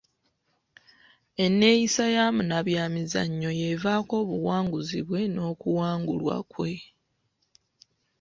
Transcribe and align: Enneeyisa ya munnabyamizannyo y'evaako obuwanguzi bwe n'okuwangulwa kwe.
Enneeyisa 1.43 2.03
ya 2.15 2.25
munnabyamizannyo 2.35 3.49
y'evaako 3.59 4.13
obuwanguzi 4.23 4.99
bwe 5.07 5.21
n'okuwangulwa 5.33 6.37
kwe. 6.51 6.71